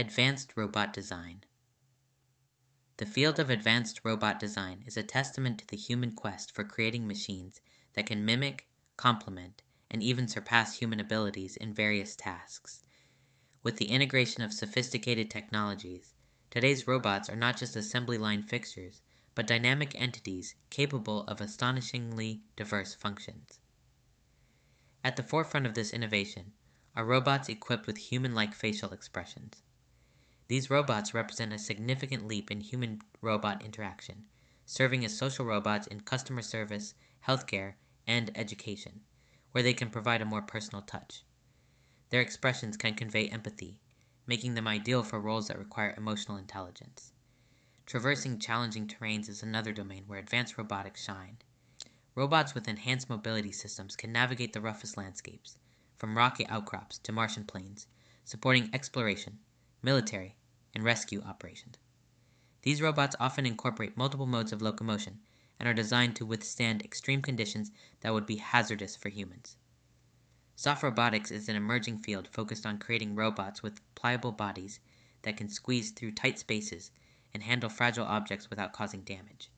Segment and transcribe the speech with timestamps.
[0.00, 1.44] Advanced Robot Design
[2.96, 7.06] The field of advanced robot design is a testament to the human quest for creating
[7.06, 7.60] machines
[7.92, 8.66] that can mimic,
[8.96, 9.60] complement,
[9.90, 12.82] and even surpass human abilities in various tasks.
[13.62, 16.14] With the integration of sophisticated technologies,
[16.48, 19.02] today's robots are not just assembly line fixtures,
[19.34, 23.60] but dynamic entities capable of astonishingly diverse functions.
[25.04, 26.54] At the forefront of this innovation
[26.96, 29.62] are robots equipped with human like facial expressions.
[30.50, 34.24] These robots represent a significant leap in human robot interaction,
[34.66, 36.94] serving as social robots in customer service,
[37.24, 39.02] healthcare, and education,
[39.52, 41.22] where they can provide a more personal touch.
[42.08, 43.80] Their expressions can convey empathy,
[44.26, 47.12] making them ideal for roles that require emotional intelligence.
[47.86, 51.36] Traversing challenging terrains is another domain where advanced robotics shine.
[52.16, 55.58] Robots with enhanced mobility systems can navigate the roughest landscapes,
[55.96, 57.86] from rocky outcrops to Martian plains,
[58.24, 59.38] supporting exploration,
[59.80, 60.34] military,
[60.74, 61.78] and rescue operations.
[62.62, 65.20] These robots often incorporate multiple modes of locomotion
[65.58, 69.56] and are designed to withstand extreme conditions that would be hazardous for humans.
[70.56, 74.80] Soft robotics is an emerging field focused on creating robots with pliable bodies
[75.22, 76.90] that can squeeze through tight spaces
[77.32, 79.50] and handle fragile objects without causing damage.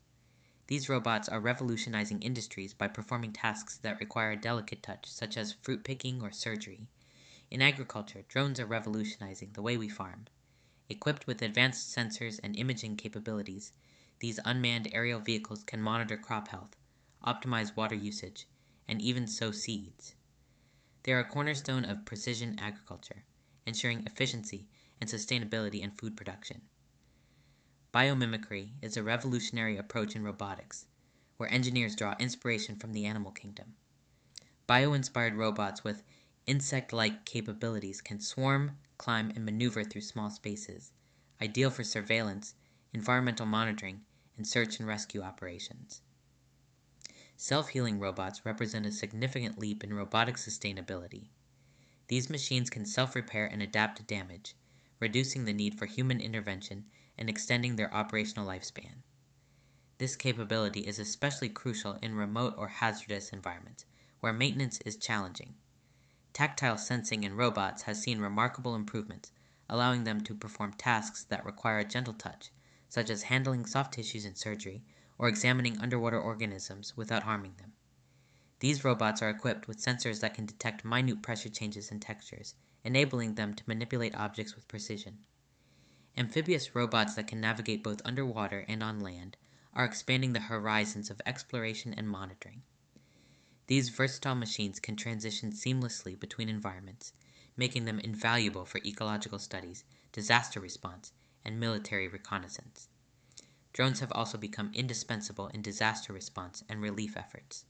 [0.68, 5.52] These robots are revolutionizing industries by performing tasks that require a delicate touch, such as
[5.52, 6.86] fruit picking or surgery.
[7.50, 10.26] In agriculture, drones are revolutionizing the way we farm.
[10.92, 13.72] Equipped with advanced sensors and imaging capabilities,
[14.18, 16.76] these unmanned aerial vehicles can monitor crop health,
[17.26, 18.46] optimize water usage,
[18.86, 20.14] and even sow seeds.
[21.04, 23.24] They are a cornerstone of precision agriculture,
[23.64, 24.68] ensuring efficiency
[25.00, 26.60] and sustainability in food production.
[27.94, 30.84] Biomimicry is a revolutionary approach in robotics,
[31.38, 33.76] where engineers draw inspiration from the animal kingdom.
[34.66, 36.02] Bio inspired robots with
[36.46, 40.92] insect like capabilities can swarm, climb, and maneuver through small spaces,
[41.40, 42.54] ideal for surveillance,
[42.92, 44.04] environmental monitoring,
[44.36, 46.02] and search and rescue operations.
[47.36, 51.30] Self healing robots represent a significant leap in robotic sustainability.
[52.06, 54.54] These machines can self repair and adapt to damage,
[55.00, 56.84] reducing the need for human intervention
[57.18, 59.02] and extending their operational lifespan.
[59.98, 63.84] This capability is especially crucial in remote or hazardous environments
[64.20, 65.56] where maintenance is challenging.
[66.32, 69.32] Tactile sensing in robots has seen remarkable improvements,
[69.68, 72.50] allowing them to perform tasks that require a gentle touch,
[72.88, 74.82] such as handling soft tissues in surgery
[75.18, 77.74] or examining underwater organisms without harming them.
[78.60, 83.34] These robots are equipped with sensors that can detect minute pressure changes and textures, enabling
[83.34, 85.18] them to manipulate objects with precision.
[86.16, 89.36] Amphibious robots that can navigate both underwater and on land
[89.74, 92.62] are expanding the horizons of exploration and monitoring.
[93.68, 97.12] These versatile machines can transition seamlessly between environments,
[97.56, 101.12] making them invaluable for ecological studies, disaster response,
[101.44, 102.88] and military reconnaissance.
[103.72, 107.64] Drones have also become indispensable in disaster response and relief efforts.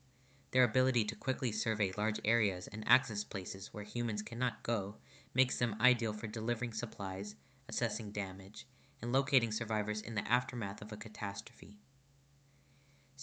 [0.50, 4.96] Their ability to quickly survey large areas and access places where humans cannot go
[5.34, 7.36] makes them ideal for delivering supplies,
[7.68, 8.66] assessing damage,
[9.00, 11.78] and locating survivors in the aftermath of a catastrophe.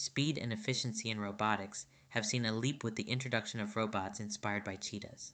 [0.01, 4.63] Speed and efficiency in robotics have seen a leap with the introduction of robots inspired
[4.63, 5.33] by cheetahs.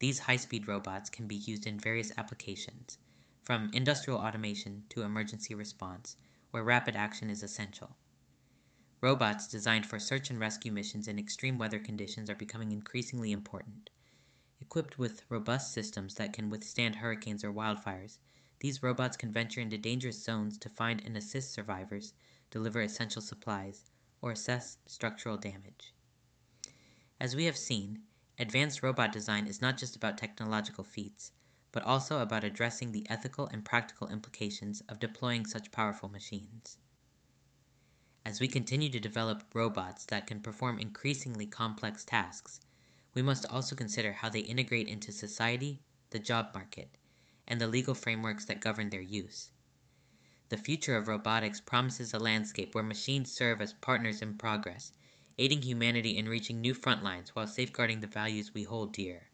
[0.00, 2.98] These high speed robots can be used in various applications,
[3.42, 6.18] from industrial automation to emergency response,
[6.50, 7.96] where rapid action is essential.
[9.00, 13.88] Robots designed for search and rescue missions in extreme weather conditions are becoming increasingly important.
[14.60, 18.18] Equipped with robust systems that can withstand hurricanes or wildfires,
[18.58, 22.12] these robots can venture into dangerous zones to find and assist survivors,
[22.50, 23.90] deliver essential supplies,
[24.20, 25.94] or assess structural damage.
[27.20, 28.02] As we have seen,
[28.38, 31.32] advanced robot design is not just about technological feats,
[31.72, 36.78] but also about addressing the ethical and practical implications of deploying such powerful machines.
[38.24, 42.60] As we continue to develop robots that can perform increasingly complex tasks,
[43.14, 46.96] we must also consider how they integrate into society, the job market,
[47.46, 49.50] and the legal frameworks that govern their use.
[50.50, 54.92] The future of robotics promises a landscape where machines serve as partners in progress,
[55.38, 59.29] aiding humanity in reaching new front lines while safeguarding the values we hold dear.